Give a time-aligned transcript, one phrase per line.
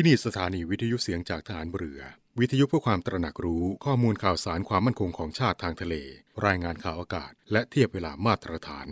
[0.00, 2.00] ที่นี่สถานีวิทยุเสียงจากฐานเรือ
[2.40, 5.94] วิทยุเพื่อความตระหนักรู้ข้อมูลข่าวสารความมั่นคงของชาติทางทะเล
[6.46, 8.88] รายงานข่าวอากาศ และเทียบเวลามาตรฐาน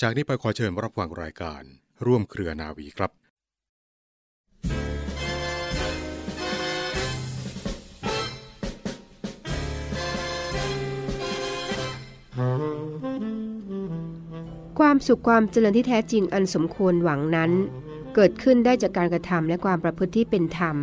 [0.00, 1.62] จากนี้ไปขอเชิญรับฟังรายการ
[2.06, 3.10] ร่วมเครือนาวีครับ
[14.78, 17.52] ความสุขความเจริญที่แท้จริงอันสมควรหวังนั้น
[18.14, 20.76] เกิดขึ้นได้จากการกระทำและความประพฤติที่เป็นธรรม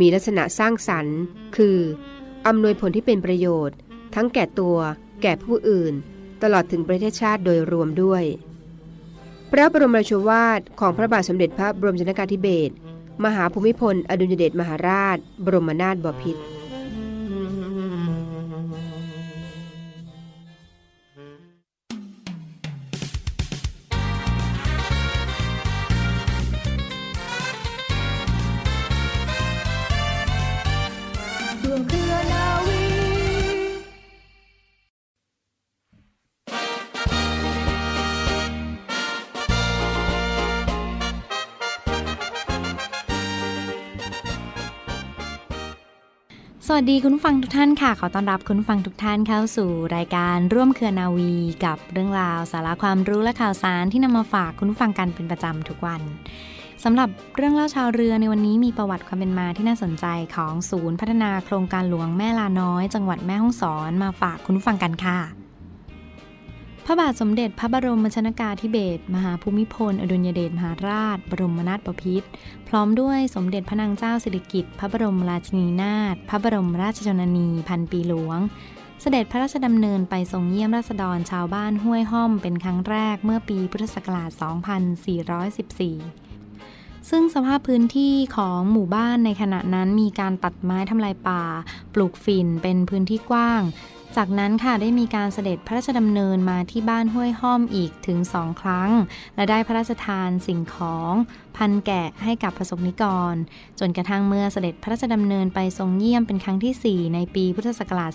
[0.00, 1.18] มีลักษณะสร้างสรรค์
[1.56, 1.78] คือ
[2.46, 3.76] อำนวยผลที่เป็นประโยชน์
[4.14, 4.76] ทั้งแก่ตัว
[5.22, 5.94] แก่ผู้อื่น
[6.42, 8.24] ตลอดถึงประเทศชาติโดยรวมด้วย
[9.50, 12.74] พระบรมราชวาทของพระบาทสมเด็จพระบรมชนกาธิเบศร
[13.24, 16.42] มหาภูมิพล อดุลยเดชมหาราช บรมนาถบพิตร
[46.86, 51.32] สดีคุณฟังทุกท่านค่ะ ขอต้อนรับคุณฟังทุกท่านเข้าสู่รายการร่วมเครือนาวี
[51.64, 56.00] กับเรื่องราวสาระความรู้และข่าวสารที่นำมาฝากคุณฟังกันเป็นประจำทุกวัน
[56.84, 65.43] สำหรับเรื่องเล่าชาวเรือในวันนี้มีประวัติความเป็นมาที่น่าสนใจของศูนย์พัฒนาโครงการหลวงแม่ลาน้อย จังหวัดแม่ฮ่องสอนมาฝากคุณฟังกันค่ะ
[66.86, 72.28] พระบาทสมเด็จพระบรมชนกาธิเบศรมหาภูมิพล อดุลยเดชมหาราช บรมนาถบพิตร
[72.68, 78.38] พร้อมด้วยสมเด็จพระนางเจ้าสิริกิติ์พระบรมราชินีนาถพระบรมราชชนนีพันปีหลวง
[79.00, 84.30] เสด็จพระราชดำเนินไปทรงเยี่ยมราษฎรชาวบ้านห้วยห้อมเป็นครั้งแรกเมื่อปีพุทธศักราช
[85.44, 91.42] 2414 ซึ่งสภาพพื้นที่ของหมู่บ้านในขณะนั้นมีการตัดไม้ทำลายป่า
[91.94, 93.62] ปลูกฝิ่นเป็นพื้นที่กว้าง
[94.16, 98.90] จากนั้นค่ะได้มีการเสด็จพระราชดำเนินมาที่บ้านห้วยห้อมอีกถึงสองครั้ง
[99.36, 101.12] และได้พระราชทานสิ่งของ
[101.56, 103.34] พันแกะให้กับประสบนิกร
[103.80, 108.12] จนกระทั่งเมื่อเสด็จพระราชดำเนินไปทรงเยี่ยมเป็นครั้งที่ 4 ในปีพุทธศักราช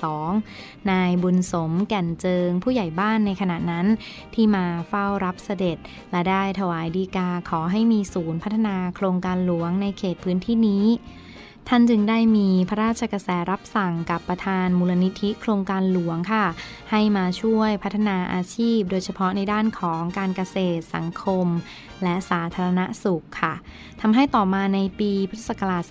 [0.00, 3.86] 2522 นายบุญสมแก่นเจิง ผู้ใหญ่บ้านในขณะนั้น
[4.34, 5.76] ที่มาเฝ้ารับเสด็จ
[6.10, 10.86] และได้ถวายดีกาขอให้มีศูนย์พัฒนาโครงการหลวงในเขตพื้นที่นี้
[11.68, 16.44] ท่านจึงได้มีพระราชกระแสรับสั่งกับประธานมูลนิธิโครงการหลวงค่ะ
[16.90, 21.46] ให้มาช่วยพัฒนาอาชีพ โดยเฉพาะในด้านของการเกษตรสังคม
[22.02, 23.54] และสาธารณสุขค่ะ
[24.00, 25.82] ทำให้ต่อมาในปีพุทธศักราช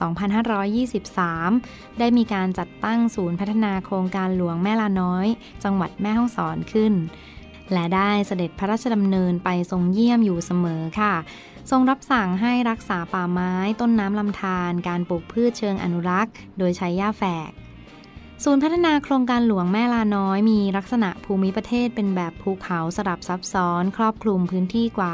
[1.12, 5.28] 2523 ได้มีการจัดตั้งศูนย์พัฒนาโครงการหลวงแม่ลาน้อย
[5.64, 6.94] จังหวัดแม่ฮ่องสอนขึ้น
[7.74, 11.14] และได้เสด็จพระราชดำเนินไปทรงเยี่ยมอยู่เสมอค่ะ
[11.70, 17.52] ทรงรับสั่งให้รักษาป่าไม้ ต้นน้ำลำธารการปลูกพืชเชิงอนุรักษ์ โดยใช้หญ้าแฝก
[18.44, 25.14] ศูนย์พัฒนาโครงการหลวงแม่ลาน้อย มีลักษณะภูมิประเทศเป็นแบบภูเขาสลับซับซ้อน ครอบคลุมพื้นที่กว่า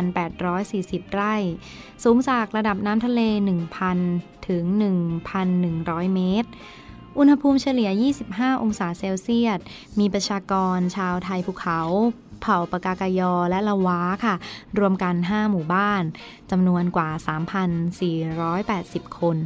[0.00, 1.34] 27,840 ไร่
[2.04, 3.20] สูงจากระดับน้ำทะเล
[3.86, 4.64] 1,000 ถึง
[5.40, 6.48] 1,100 เมตร
[7.18, 7.90] อุณหภูมิเฉลี่ย
[8.28, 9.58] 25 องศาเซลเซียส
[9.98, 11.80] มีประชากรชาวไทยภูเขา
[12.40, 14.34] เผ่าปากากายอและละวาค่ะ
[14.78, 16.02] รวมกัน 5 หมู่บ้าน
[16.50, 17.08] จำนวนกว่า
[18.32, 19.36] 3,480 คน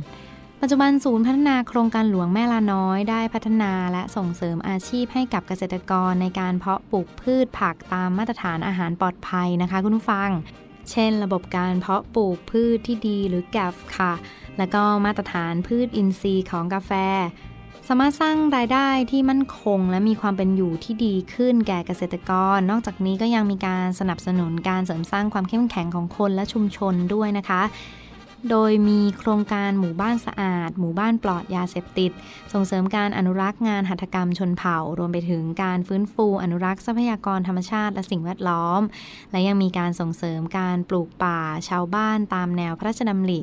[0.61, 10.31] ปัจจุบันศูนย์พัฒนาโครงการหลวงแม่ลาน้อยได้พัฒนาและส่งเสริมอาชีพให้กับเกษตรกรในการเพาะปลูกพืชผักตามมาตรฐานอาหารปลอดภัยนะคะคุณผู้ฟัง
[10.91, 14.13] เช่น ระบบการเพาะปลูกพืชที่ดีหรือแกฟค่ะ
[14.59, 16.93] แล้วก็มาตรฐานพืชอินทรีย์ของกาแฟ
[17.93, 27.63] สามารถสร้างรายได้ที่มั่นคง และมีความเป็นอยู่ที่ดีขึ้นแก่เกษตรกร นอกจากนี้ก็ยังมีการสนับสนุนการเสริมสร้างความเข้มแข็งของคนและชุมชนด้วยนะคะ
[28.51, 32.11] โดยมีโครงการหมู่บ้านสะอาด หมู่บ้านปลอดยาเสพติด
[32.53, 38.81] ส่งเสริมการอนุรักษ์งานหัตถกรรมชนเผ่า รวมไปถึงการฟื้นฟูอนุรักษ์ทรัพยากรธรรมชาติและสิ่งแวดล้อม
[39.31, 43.41] และยังมีการส่งเสริมการปลูกป่าชาวบ้านตามแนวพระราชดำริ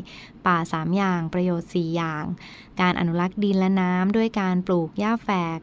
[0.48, 2.24] ป่า 3 อย่างประโยชน์ 4 อย่าง
[2.81, 5.60] การอนุรักษ์ดินและน้ำด้วยการปลูกหญ้าแฝก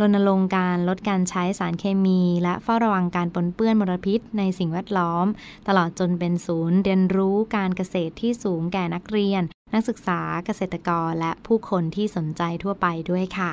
[0.00, 5.26] รณรงค์การลดการใช้สารเคมี และเฝ้าระวังการปนเปื้อนมลพิษในสิ่งแวดล้อม
[5.68, 9.42] ตลอดจนเป็นศูนย์เรียนรู้การเกษตรที่สูงแก่นักเรียน
[9.74, 13.52] นักศึกษาเกษตรกรและผู้คนที่สนใจทั่วไปด้วยค่ะ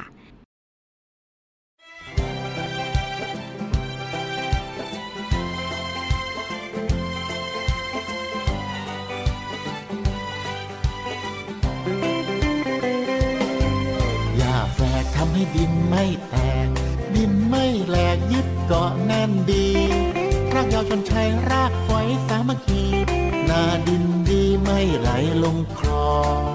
[14.37, 16.05] หญ้าแฝกทำให้ดินไม่
[19.51, 19.67] ดี
[20.53, 22.83] รากยาวชนชัยรากฝอยสามัคคี
[23.49, 25.09] นาดินดีไม่ไหล
[25.43, 26.17] ลงคลอ
[26.51, 26.53] ง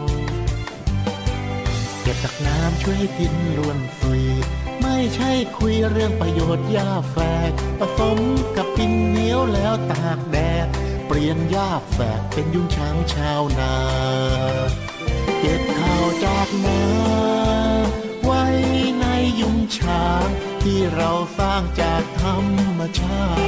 [2.02, 4.24] เก็บตักน้ำช่วยให้ดินร่วนซุย
[4.82, 7.16] ไม่ใช่คุยเรื่องประโยชน์หญ้าแฝ
[7.50, 8.18] กผสม
[8.56, 10.68] กับดินเหนียวแล้วตากแดด
[11.06, 13.74] เปลี่ยนหญ้าแฝกเป็นยุ้งช้างชาวนา
[15.40, 16.82] เก็บข้าวจากนา
[18.24, 18.44] ไว้
[19.00, 19.04] ใน
[19.40, 20.28] ยุ้งช้าง
[20.72, 22.38] ที่เราสร้างจากธรร
[22.78, 23.42] มชาติ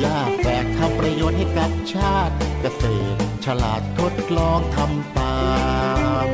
[0.00, 5.38] หญ้าแฝกทำประโยชน์ให้กับชาติ เกษตรฉลาดทดลองทำตา
[6.26, 6.28] ม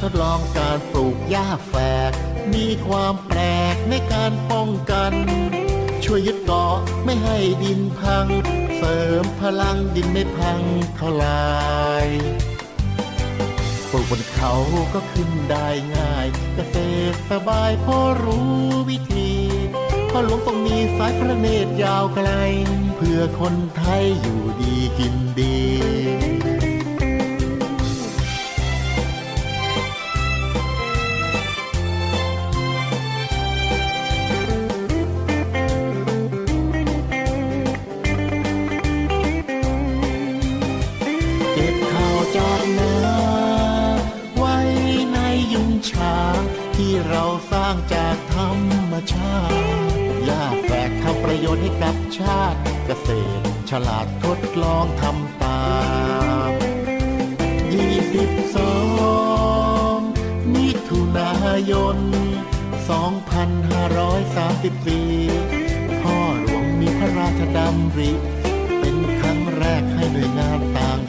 [0.01, 1.73] ทดลองการปลูกหญ้าแฝ
[2.09, 2.11] ก
[2.53, 3.39] มีความแปล
[3.73, 5.13] กในการป้องกัน
[6.03, 8.27] ช่วยยึดเกาะไม่ให้ดินพัง
[8.77, 10.61] เสริมพลังดินไม่พัง
[10.99, 11.51] ทลา
[12.05, 12.07] ย
[13.89, 14.51] ปลูกบนเขา
[14.93, 16.75] ก็ขึ้นได้ง่ายเกษ
[17.11, 18.57] ตรสบายเพราะรู้
[18.89, 19.31] วิธี
[20.09, 22.29] พ่อหลวงต้องมีสายพระเนตรยาวไกล
[22.95, 25.57] เพื่อคนไทยอยู่ดีกินดี
[53.71, 55.63] ฉลาดทดลองทำตา
[56.49, 56.51] ม
[57.73, 58.77] ยี่สิบสอ
[59.95, 59.97] ง
[60.53, 61.31] มิถุนา
[61.71, 61.97] ยน
[62.89, 65.09] สองพันห้าร้อยสามสิบสี่
[66.01, 68.11] พ่อหลวงมีพระราชดำริ
[68.79, 70.99] เป็นครั้งแรกให้หน่วยงานต่าง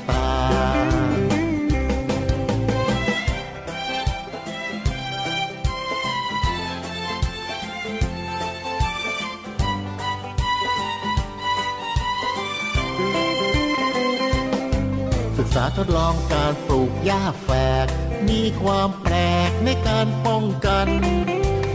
[15.78, 17.48] ทดลองการปลูกหญ้าแฝ
[17.84, 17.86] ก
[18.28, 19.14] มีความแปล
[19.48, 20.88] กในการป้องกัน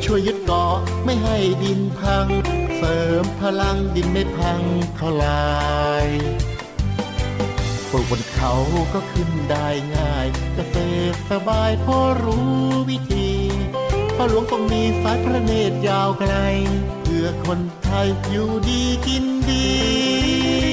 [0.03, 2.27] ช่วยยึดเกาะไม่ให้ดินพัง
[2.77, 4.61] เสริมพลังดินไม่พัง
[4.99, 5.51] ทลา
[6.05, 6.07] ย
[7.89, 8.53] ปลูกบนเขา
[8.93, 10.75] ก็ขึ้นได้ง่าย เกษ
[11.11, 12.53] ตรสบายเพราะรู้
[12.89, 13.31] วิธี
[14.15, 16.33] พ่อหลวงต้องมีสายพระเนตรยาวไกล
[17.01, 20.72] เพื่อคนไทยอยู่ดีกินดี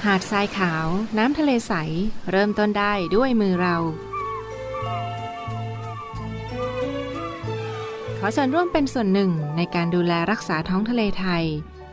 [0.07, 0.85] หาดทรายขาว
[1.17, 1.73] น้ำทะเลใส
[2.31, 3.75] เริ่มต้นได้ด้วยมือเรา
[8.19, 11.45] ขอเชิญร่วมเป็นส่วนหนึ่งในการดูแลรักษาท้องทะเลไทย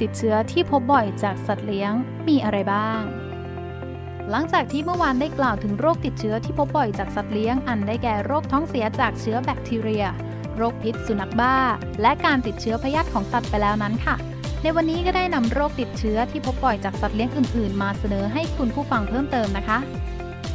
[0.00, 1.92] ติดเชื้อที่พบบ่อยจากสัตว์เลี้ยง
[2.28, 3.00] มีอะไรบ้าง
[4.30, 10.04] หลังจากที่เมื่อวานได้กล่าวถึงโรคติดเชื้อที่พบบ่อยจากสัตว์เลี้ยงอันได้แก่โรคท้องเสียจากเชื้อแบคทีเรีย
[10.56, 11.56] โรคพิษสุนัขบ้า
[12.02, 14.16] และการติดเชื้อพยาธิของสัตว์ไปแล้วนั้นค่ะ
[14.62, 19.78] ในวันนี้ก็ได้นำโรคติดเชื้อที่พบบ่อยจากสัตว์เลี้ยงอื่น ๆ มาเสนอให้คุณผู้ฟังเพิ่มเติมนะคะ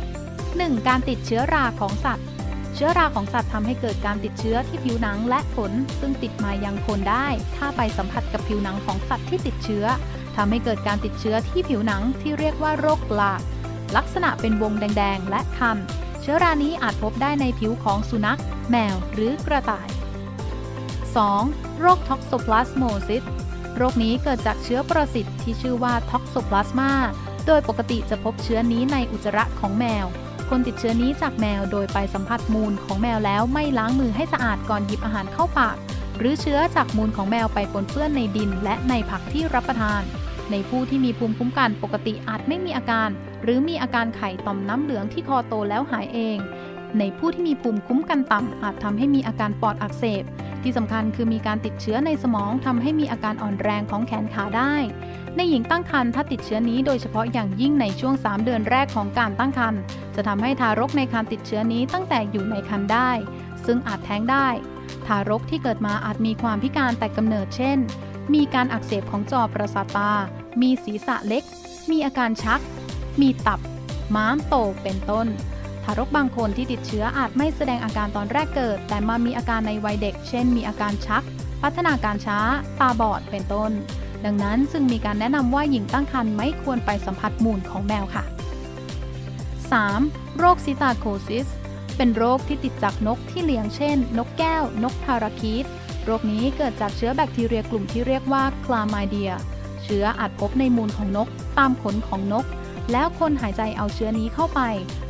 [0.05, 0.87] 1.
[0.87, 2.25] การติดเชื้อราของสัตว์
[2.75, 9.85] เชื้อราของสัตว์ทำให้เกิดการติดเชื้อที่ผิวหนังและขนซึ่งติดมายังคนได้ ถ้าไปสัมผัสกับผิวหนังของสัตว์ที่ติดเชื้อ
[10.35, 13.41] ทำให้เกิดการติดเชื้อที่ผิวหนังที่เรียกว่าโรคกลาก
[13.95, 15.77] ลักษณะเป็นวงแดง ๆ และคัน
[16.21, 18.39] เชื้อรานี้อาจพบได้ในผิวของสุนัข
[18.69, 19.87] แมว หรือกระต่าย
[21.23, 21.79] 2.
[21.79, 23.23] โรค toxoplasmosis
[23.77, 26.91] โรคนี้เกิดจากเชื้อปรสิตที่ชื่อว่า toxoplasma
[27.47, 30.05] โดยปกติจะพบเชื้อนี้ในอุจจาระของแมว
[30.49, 35.75] คนติดเชื้อนี้จากแมวโดยไปสัมผัสมูลของแมวแล้วไม่ล้างมือให้สะอาดก่อนหยิบอาหารเข้าปาก
[36.17, 40.01] หรือเชื้อจากมูลของแมวไปปนเปื้อนในดินและในผักที่รับประทาน
[40.51, 43.09] ในผู้ที่มีภูมิคุ้มกันปกติอาจไม่มีอาการ
[43.43, 46.37] หรือมีอาการไข่ต่อมน้ำเหลืองที่คอโตแล้วหายเอง
[46.99, 50.23] ในผู้ที่มีภูมิคุ้มกันต่ำอาจทำให้มีอาการปอดอักเสบ
[50.63, 54.73] ที่สำคัญคือมีการติดเชื้อในสมองทำให้มีอาการอ่อนแรงของแขนขาได้
[55.37, 59.79] ในหญิงตั้งครรภ์ถ้าติดเชื้อนี้โดยเฉพาะอย่างยิ่งในช่วง 3 เดือนแรกของการตั้งครรภ์
[60.15, 63.11] จะทำให้ทารกในครรภ์ติดเชื้อนี้ตั้งแต่อยู่ในครรภ์ได้
[63.65, 64.47] ซึ่งอาจแท้งได้
[65.05, 67.77] ทารกที่เกิดมาอาจมีความพิการแต่กำเนิดเช่น
[68.33, 70.11] มีการอักเสบของจอประสาทตา
[70.61, 71.43] มีศีรษะเล็ก
[71.91, 72.61] มีอาการชัก
[73.21, 73.59] มีตับ
[74.15, 75.27] ม้ามโตเป็นต้น
[75.83, 81.23] ทารกบางคนที่ติดเชื้ออาจไม่แสดงอาการตอนแรกเกิด แต่มามีอาการในวัยเด็ก เช่น มีอาการชัก
[81.61, 82.39] พัฒนาการช้า
[82.79, 83.71] ตาบอดเป็นต้น
[84.25, 88.23] ดังนั้นจึงมีการแนะนำว่าหญิงตั้งครรภ์ไม่ควรไปสัมผัสมูลของแมวค่ะ
[89.71, 90.37] 3.
[90.37, 91.47] โรคซิตาโคซิส
[91.97, 95.65] เป็นโรคที่ติดจากนกที่เลี้ยงเช่น นกแก้ว นกพาราคีต
[96.05, 99.31] โรคนี้เกิดจากเชื้อแบคทีเรียกลุ่มที่เรียกว่าคลาไมเดีย
[99.83, 101.27] เชื้ออาจพบในมูลของนก
[101.57, 102.45] ตามขนของนก
[102.91, 104.61] แล้วคนหายใจเอาเชื้อนี้เข้าไป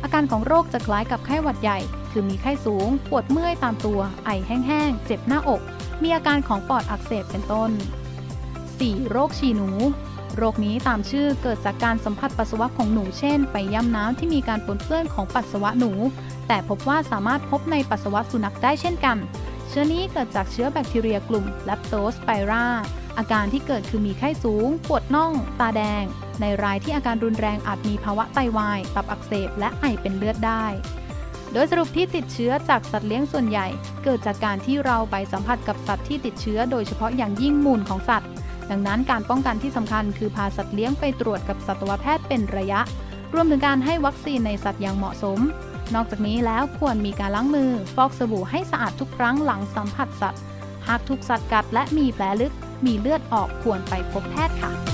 [0.02, 1.78] อาการของโรคจะคล้ายกับไข้หวัดใหญ่
[2.10, 5.60] คือมีไข้สูง ปวดเมื่อยตามตัว ไอแห้งๆ เจ็บหน้าอก
[6.02, 7.70] มีอาการของปอดอักเสบเป็นต้น
[8.80, 9.10] 4.
[9.10, 9.70] โรคฉี่หนู
[10.36, 15.92] โรคนี้ตามชื่อเกิดจากการสัมผัสปัสสาวะของหนู เช่น ไปย่ำน้ำที่มีการปนเปื้อนของปัสสาวะหนู
[16.48, 19.16] แต่พบว่าสามารถพบในปัสสาวะสุนัขได้เช่นกัน
[19.68, 22.64] เชื้อนี้เกิดจากเชื้อแบคทีเรียกลุ่ม Leptospira
[23.18, 26.04] อาการที่เกิดคือมีไข้สูง ปวดน่อง ตาแดง
[26.40, 30.66] ในรายที่อาการรุนแรงอาจมีภาวะไตวาย ตับอักเสบ และไอเป็นเลือดได้
[31.52, 33.66] โดยสรุปที่ติดเชื้อจากสัตว์เลี้ยงส่วนใหญ่
[34.04, 38.28] เกิดจากการที่เราไปสัมผัสกับสัตว์ที่ติดเชื้อ โดยเฉพาะอย่างยิ่งมูลของสัตว์
[38.70, 42.80] ดังนั้นการป้องกันที่สำคัญคือพาสัตว์เลี้ยงไปตรวจกับสัตวแพทย์เป็นระยะ
[43.34, 45.38] รวมถึงการให้วัคซีนในสัตว์อย่างเหมาะสม
[45.94, 50.42] นอกจากนี้แล้วควรมีการล้างมือ ฟอกสบู่ให้สะอาดทุกครั้งหลังสัมผัสสัตว์
[50.88, 52.52] หากถูกสัตว์กัดและมีแผลลึก
[52.86, 54.93] มีเลือดออกควรไปพบแพทย์ค่ะ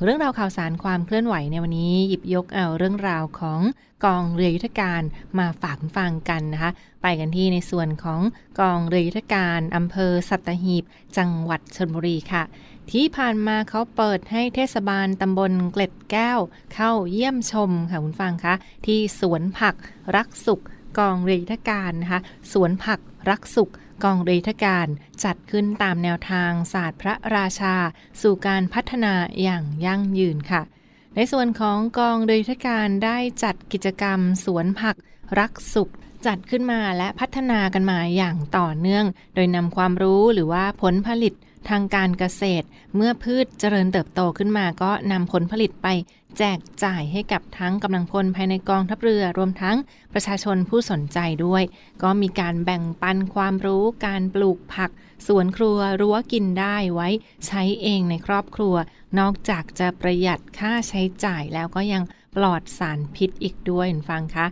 [0.02, 3.60] เรื่องราวข่าวสารความเคลื่อนไหวในวันนี้หยิบยกเอาเรื่องราวของ
[4.04, 5.02] กองเรือยุทธการ
[5.38, 6.70] มาฝากฟังกันนะคะ
[7.02, 8.20] ไปกันที่ในส่วนของ
[8.60, 10.84] กองเรือยุทธการอำเภอสัตหีบ
[11.16, 12.42] จังหวัดชลบุรีค่ะ
[12.90, 16.40] ที่ผ่านมาเขาเปิดให้เทศบาลตำบลเกล็ดแก้ว
[16.74, 18.54] เข้าเยี่ยมชมค่ะคุณฟังคะ
[18.86, 19.74] ที่สวนผัก
[20.16, 20.62] รักสุข
[20.98, 22.20] กองเรือยุทธการนะคะ
[22.52, 23.00] สวนผัก
[23.30, 23.70] รักสุข
[24.04, 24.86] กองเรือยุทการ
[25.24, 27.74] จัดขึ้นตามแนวทางศาสตร์พระราชา
[28.20, 30.62] สู่การพัฒนาอย่างยั่งยืนค่ะ
[31.14, 34.96] ในส่วนของกองเรือยุทการได้จัดกิจกรรมสวนผัก
[35.38, 35.92] รักสุข
[36.26, 41.34] จัดขึ้นมาและพัฒนากันมาอย่างต่อเนื่อง โดยนำความรู้หรือว่าผลผลิต
[41.68, 45.86] ทางการเกษตร เมื่อพืชเจริญเติบโตขึ้นมาก็นำผลผลิตไป
[46.38, 49.76] แจกจ่ายให้กับทั้งกำลังพลภายในกองทัพเรือรวมทั้ง
[50.12, 51.62] ประชาชนผู้สนใจด้วย
[52.02, 54.90] ก็มีการแบ่งปันความรู้การปลูกผัก
[55.26, 57.08] สวนครัวรั้วกินได้ไว้
[57.46, 58.74] ใช้เองในครอบครัว
[59.18, 62.02] นอกจากจะประหยัดค่าใช้จ่ายแล้วก็ยัง
[62.36, 64.46] ปลอดสารพิษอีกด้วยฟังคะ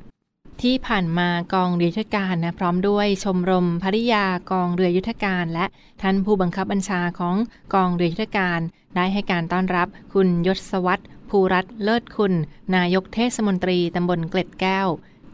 [0.63, 5.65] ที่ผ่านมากองเรือยุทธการนะพร้อมด้วยชมรมภริยากองเรือยุทธการและ
[6.03, 7.37] ท่านผู้บังคับบัญชาของ
[7.75, 8.61] กองเรือยุทธการ
[8.97, 12.35] ได้ให้การต้อนรับคุณยศวัตรภูรัตเลิศคุณ
[12.77, 14.89] นายกเทศมนตรีตำบลเกล็ดแก้ว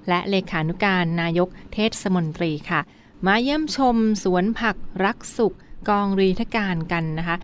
[0.08, 2.80] และเลขานุการนายกเทศมนตรีค่ะ
[3.26, 5.56] มาเยี่ยมชมสวนผักรักสุข
[5.88, 7.36] กองรือยุทการกันนะคะ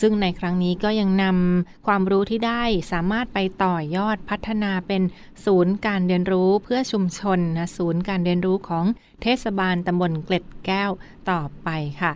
[0.00, 5.02] ซึ่งในครั้งนี้ก็ยังนำความรู้ที่ได้สามารถไปต่อยอดพัฒนาเป็น
[5.44, 8.84] ศูนย์การเรียนรู้เพื่อชุมชนนะศูนย์การเรียนรู้ของ
[9.22, 10.90] เทศบาลตำบลเกล็ดแก้ว
[11.30, 11.68] ต่อไป
[12.02, 12.12] ค่ะ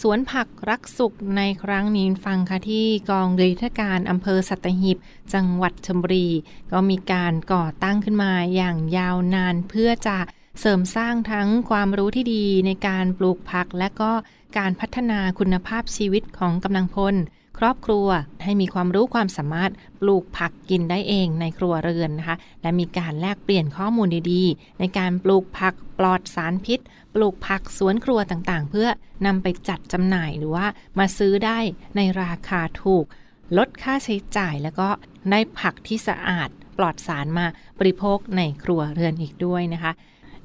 [0.00, 4.96] สวนผักรักสุขในครั้งนี้ฟังค่ะที่กองเรือยุทธการอำเภอสัตหีบ
[5.34, 6.28] จังหวัดชลบุรี
[6.72, 10.18] ก็มีการก่อตั้งขึ้นมาอย่างยาวนานเพื่อจะ
[10.60, 14.12] เสริมสร้างทั้งความรู้ที่ดีในการปลูกผัก และก็
[14.58, 17.14] การพัฒนาคุณภาพชีวิตของกำลังพล
[17.58, 18.06] ครอบครัว
[18.42, 26.80] ให้มีความรู้ความสามารถปลูกผักกินได้เองในครัวเรือนนะคะ และมีการแลกเปลี่ยนข้อมูลดีๆ ในการปลูกผักปลอดสารพิษ
[27.14, 28.88] ปลูกผักสวนครัวต่างๆ เพื่อ
[29.26, 30.66] นำไปจัดจำหน่ายหรือว่า
[30.98, 31.58] มาซื้อได้
[31.96, 33.04] ในราคาถูก
[33.56, 34.88] ลดค่าใช้จ่ายแล้วก็
[35.30, 37.46] ได้ผักที่สะอาดปลอดสารมา
[37.78, 39.92] บริโภคในครัวเรือนอีกด้วยนะคะ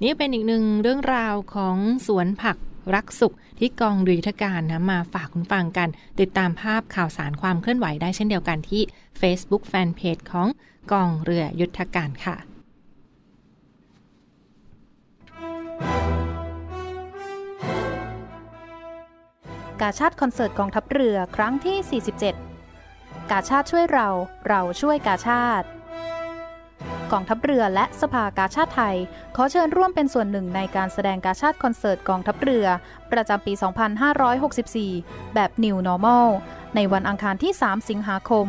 [0.03, 2.57] นี่เป็นอีกหนึ่งเรื่องราวของสวนผัก
[2.95, 8.81] รักสุขที่กองเรือยุทธการนะมาฝากคุณฟังกัน ติดตามภาพข่าวสารความเคลื่อนไหวได้เช่นเดียวกันที่
[9.21, 10.47] Facebook Fanpage ของ
[10.91, 12.35] กองเรือยุทธการค่ะ
[19.81, 22.01] กาชาติคอนเสิร์ตกองทัพเรือครั้งที่
[22.67, 24.07] 47 กาชาติช่วยเรา
[24.47, 25.67] เราช่วยกาชาติ
[27.13, 28.95] กองทัพเรือและสภากาชาติไทย
[29.35, 32.65] ขอเชิญร่วมเป็นส่วนหนึ่งในการแสดงกาชาติคอนเสิร์ตกองทัพเรือ
[33.11, 33.53] ประจำปี
[34.83, 36.27] 2564 แบบ New Normal
[36.75, 38.45] ในวันอังคารที่ 3 สิงหาคม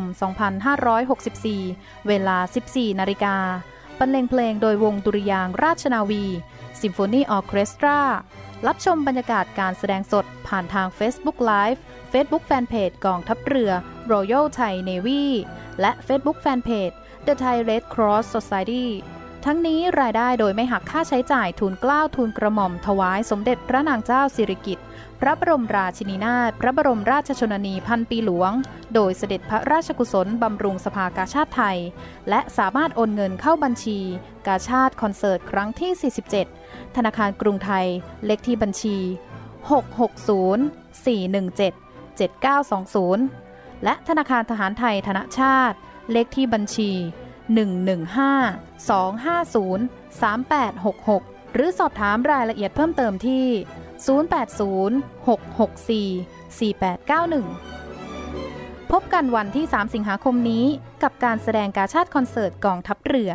[1.63, 3.35] 2564 เวลา 14 นาฬิกา
[3.99, 6.25] บรรเลงเพลงโดยวงดุริยางราชนาวี
[6.81, 7.99] ซิมโฟนีออเคสตรา
[8.67, 11.79] รับชมบรรยากาศการแสดงสดผ่านทาง Facebook Live
[12.11, 13.71] Facebook Fanpage กองทัพเรือ
[14.11, 15.23] Royal Thai Navy
[15.81, 16.95] และ Facebook Fanpage
[17.27, 18.87] The Thai Red Cross Society
[19.45, 24.85] ทั้งนี้รายได้โดยไม่หักค่าใช้จ่ายทุนกล้าวทุนกระหม่อมถวายสมเด็จพระนางเจ้าสิริกิติ์
[25.19, 28.51] พระบรมราชินีนาถพระบรมราชชนนีพันปีหลวง
[28.93, 31.77] โดยเสด็จพระราชกุศลบำรุงสภากาชาติไทย
[32.29, 33.99] และสามารถโอนเงินเข้าบัญชี
[34.47, 35.91] กาชาติคอนเสิร์ตครั้งที่
[36.51, 37.85] 47 ธนาคารกรุงไทย
[38.25, 38.97] เลขที่บัญชี
[39.79, 41.73] 660 417
[42.19, 45.77] 7920 และธนาคารทหารไทยธนชาติ
[46.11, 46.91] เลขที่บัญชี
[47.69, 53.45] 115 250 3866 หรือสอบถามรายละเอียดเพิ่มเติมที่
[56.69, 60.65] 0806644891 พบกันวันที่ 3 สิงหาคมนี้
[61.03, 63.31] กับการแสดงการชาติคอนเสิร์ตกองทัพเรือ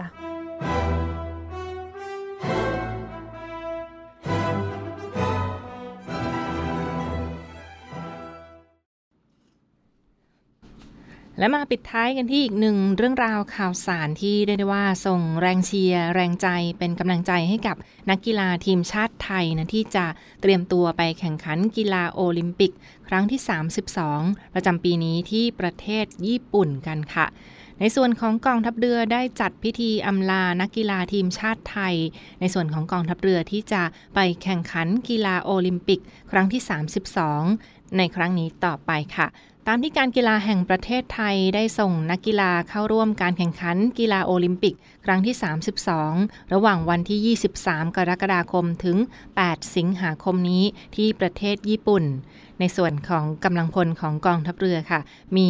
[11.38, 17.76] และมาปิดท้ายกันที่อีกหนึ่งเรื่องราวข่าวสารที่ได้ได้ว่าส่งแรงเชียร์แรงใจเป็นกำลังใจให้กับ
[18.10, 20.06] นักกีฬาทีมชาติไทยนะที่จะ
[20.40, 22.72] เตรียมตัวไปแข่งขันกีฬาโอลิมปิก
[23.08, 23.40] ครั้งที่
[23.96, 27.26] 32 ประจำปีนี้ที่ประเทศญี่ปุ่นกันค่ะ
[27.80, 31.94] ในส่วนของกองทัพเรือได้จัดพิธีอำลานักกีฬาทีมชาติไทย
[32.40, 33.82] ในส่วนของกองทัพเรือที่จะ
[34.14, 36.62] ไปแข่งขันกีฬาโอลิมปิก ครั้งที่
[37.28, 39.28] 32 ในครั้งนี้ต่อไปค่ะ
[39.68, 44.74] ตามที่การกีฬาแห่งประเทศไทยได้ส่งนักกีฬาเข้าร่วมการแข่งขันกีฬาโอลิมปิก
[45.04, 45.34] ครั้งที่
[45.92, 48.96] 32 ระหว่างวันที่ 23 กรกฎาคมถึง
[49.36, 50.64] 8 สิงหาคมนี้
[50.96, 52.04] ที่ประเทศญี่ปุ่น
[52.60, 55.00] ในส่วนของกำลังพลของกองทัพเรือค่ะ
[55.36, 55.48] มี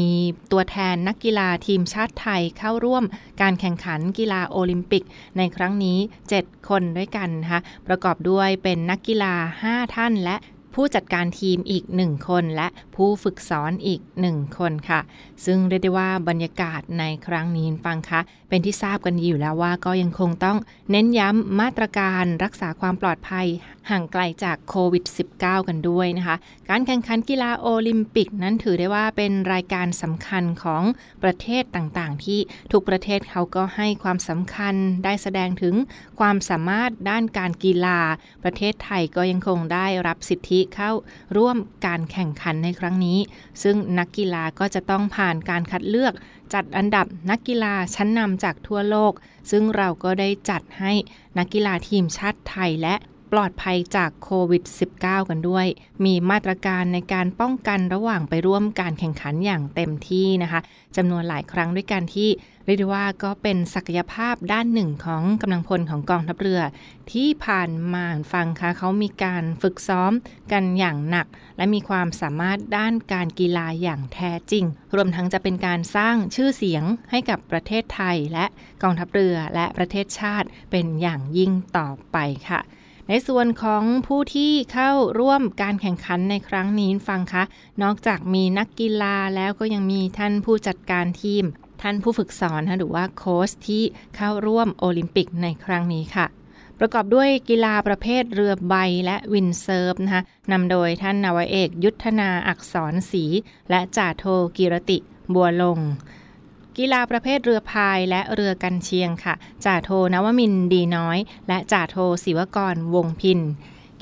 [0.52, 3.04] ตัวแทนนักกีฬาทีมชาติไทยเข้าร่วม
[3.42, 5.04] การแข่งขันกีฬาโอลิมปิก
[5.36, 5.98] ในครั้งนี้
[6.34, 9.34] 7 คนด้วยกันนะคะประกอบด้วยเป็นนักกีฬา
[9.66, 10.36] 5 ท่านและ
[10.76, 15.00] ผู้จัดการทีมอีกหนึ่งคน และผู้ฝึกสอนอีกหนึ่งคนค่ะ
[15.44, 20.58] ซึ่งเรียกได้ว่าบรรยากาศในครั้งนี้ฟังคะเป็นที่ทราบกันอยู่แล้วว่าก็ยังคงต้อง
[20.90, 23.46] เน้นย้ำมาตรการรักษาความปลอดภัย
[23.90, 25.04] ห่างไกลจากโควิด
[25.36, 26.36] -19 กันด้วยนะคะ
[26.70, 30.82] การแข่งขันกีฬาโอลิมปิกนั้นถือได้ว่าเป็นรายการสำคัญของ
[31.22, 32.38] ประเทศต่างๆ ที่
[32.72, 35.74] ทุกประเทศเขาก็ให้ความสำคัญได้แสดงถึง
[36.20, 37.98] ความสามารถด้านการกีฬา
[38.44, 40.90] ประเทศไทยก็ยังคงได้รับสิทธิเข้า
[41.36, 43.18] ร่วมการแข่งขันในครั้งนี้
[43.62, 46.14] ซึ่งนักกีฬาก็จะต้องผ่านการคัดเลือก
[46.54, 49.12] จัดอันดับนักกีฬาชั้นนำจากทั่วโลก
[49.50, 50.92] ซึ่งเราก็ได้จัดให้
[51.38, 52.96] นักกีฬาทีมชาติไทยและ
[53.32, 54.62] ปลอดภัยจากโควิด
[54.98, 55.66] -19 กันด้วย
[56.04, 60.60] มีมาตรการในการป้องกันระหว่างไปร่วมการแข่งขันอย่างเต็มที่นะคะ
[60.96, 62.28] จำนวนหลายครั้งด้วยกันที่
[62.64, 66.62] เรียกได้ว่าก็เป็นศักยภาพด้านหนึ่งของกำลังพลของกองทัพเรือ
[67.12, 70.12] ที่ผ่านมาฟังคะเขามีการฝึกซ้อม
[70.52, 78.46] กันอย่างหนัก และมีความสามารถด้านการกีฬาอย่างแท้จริง รวมทั้งจะเป็นการสร้างชื่อเสียงให้กับประเทศไทย และ
[78.82, 82.60] กองทัพเรือและประเทศชาติเป็นอย่างยิ่งต่อไปค่ะ
[83.08, 84.90] ในส่วนของผู้ที่เข้า
[85.20, 87.42] ร่วมการแข่งขันในครั้งนี้ฟังคะ
[87.82, 91.44] นอกจากมีนักกีฬาแล้วก็ยังมีท่านผู้จัดการทีม
[91.82, 93.82] ท่านผู้ฝึกสอนหรือว่าโค้ชที่
[94.16, 96.26] เข้าร่วมโอลิมปิกในครั้งนี้ค่ะ
[96.78, 103.24] ประกอบด้วยกีฬาประเภทเรือใบและ windsurf นะคะนำโดยท่านนาวเอกยุทธนาอักษรศรี
[103.70, 104.24] และจ่าโท
[104.56, 104.98] กิรติ
[105.34, 105.78] บัวลง
[106.78, 109.34] กีฬาประเภทเรือพายและเรือกรรเชียงค่ะ
[109.64, 113.40] จ่าโทนวมินดีน้อย และจ่าโทศิวกรวงพิน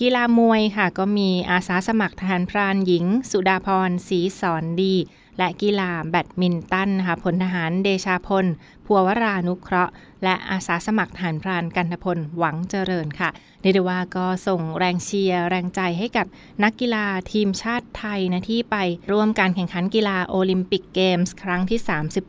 [0.01, 4.95] กีฬามวยค่ะก็มีอาสาสมัครทหารพรานหญิง สุดาพรศรีสอนดี
[5.39, 8.47] และกีฬาแบดมินตันนะคะพลทหารเดชาพล
[8.87, 9.93] พัววรานุเคราะห์
[10.25, 16.27] และอาสาสมัครทหารพรานกันทพลหวังเจริญค่ะเรียกได้ว่าก็ส่งแรงเชียร์แรงใจให้กับ
[16.63, 18.77] นักกีฬาทีมชาติไทยนะที่ไป
[19.13, 21.81] ร่วมการแข่งขันกีฬาโอลิมปิกเกมส์ครั้งที่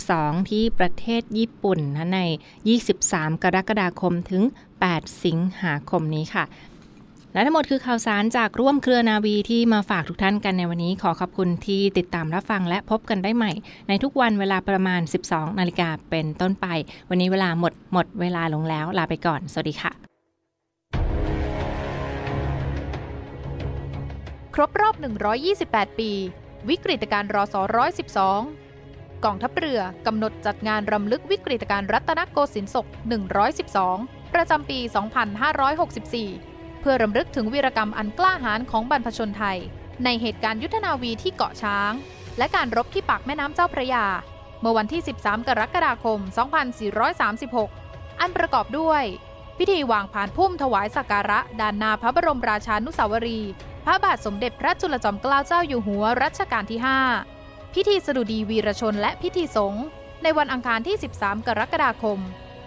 [0.01, 2.19] 32 ที่ประเทศญี่ปุ่นนะใน
[2.81, 4.43] 23 กรกฎาคมถึง
[4.83, 6.45] 8 สิงหาคมนี้ค่ะ
[7.35, 13.51] และทั้งหมดคือข่าวสารจากร่วมเครือนาวีที่มาฝากทุกท่านกันในวันนี้ ขอขอบคุณที่ติดตามรับฟังและพบกันได้ใหม่
[13.89, 16.67] ในทุกวันเวลาประมาณ 12 นาฬิกาเป็นต้นไป
[17.09, 19.91] วันนี้เวลาหมดหมดเวลาลงแล้วลาไปก่อน สวัสดีค่ะ
[24.55, 24.95] ครบรอบ
[25.47, 26.11] 128 ปี
[26.69, 27.61] วิกฤตการรอสอ
[28.43, 32.85] 112 กองทัพเรือกำหนดจัดงานรำลึกวิกฤตการรัตนโกสินทร์ศก
[33.59, 36.54] 112 ประจำปี 2564
[36.87, 39.57] พื่อรำลึกถึงวีรกรรมอันกล้าหาญของบรรพชนไทย
[40.03, 41.91] ในเหตุการณ์ยุทธนาวีที่เกาะช้าง
[42.37, 44.05] และการรบที่ปากแม่น้ำเจ้าพระยา
[44.61, 46.19] เมื่อวันที่ 13 กรกฎาคม
[47.39, 49.03] 2436 อันประกอบด้วย
[49.57, 53.41] พิธีวางผ่านพุ่มถวายสักการะด้านนาพระบรมราชานุสาวรี
[53.85, 56.79] พระบาทสมเด็จพระจุลจอมเกล้าเจ้าอยู่หัวรัชกาลที่
[57.27, 59.85] 5 พิธีสดุดีวีรชนและพิธีสงฆ์
[60.23, 62.19] ในวันอังคารที่ 13 กรกฎาคม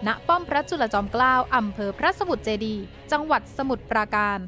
[0.07, 2.75] ณป้อมพระจุลจอมเกล้าอำเภอพระสมุทรเจดี
[3.11, 4.39] จังหวัดสมุทรปราการ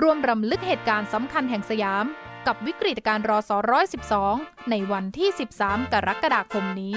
[0.00, 2.04] ร่วมรำลึกเหตุการณ์สำคัญแห่งสยาม
[2.46, 4.34] กับวิกฤตการรอสอร้อยสิบสอง
[4.70, 5.28] ในวันที่
[5.60, 6.94] 13 กรกฎาคมนี้